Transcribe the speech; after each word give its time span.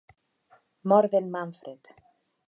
Mort 0.93 1.11
de"n 1.15 1.29
Manfred. 1.35 1.93